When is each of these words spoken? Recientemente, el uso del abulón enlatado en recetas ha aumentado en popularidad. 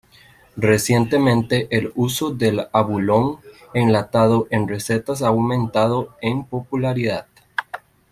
Recientemente, 0.57 1.67
el 1.69 1.91
uso 1.93 2.31
del 2.31 2.67
abulón 2.73 3.37
enlatado 3.75 4.47
en 4.49 4.67
recetas 4.67 5.21
ha 5.21 5.27
aumentado 5.27 6.17
en 6.23 6.43
popularidad. 6.43 7.27